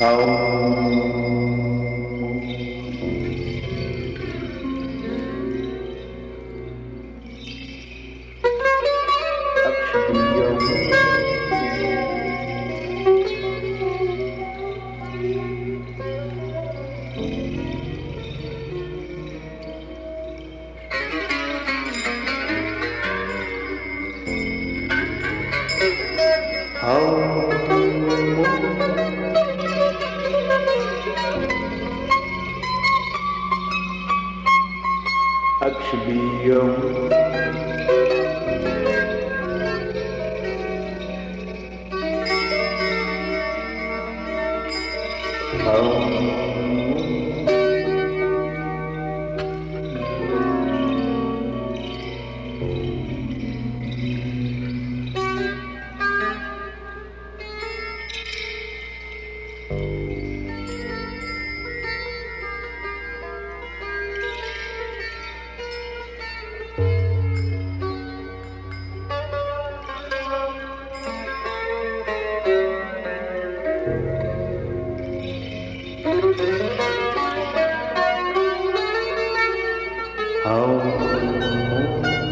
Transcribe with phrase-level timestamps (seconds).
[0.00, 0.30] Thank
[45.62, 46.49] Oh.
[80.50, 82.29] ao mundo.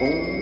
[0.00, 0.40] Mm.